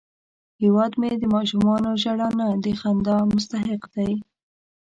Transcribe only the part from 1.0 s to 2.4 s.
د ماشومانو ژړا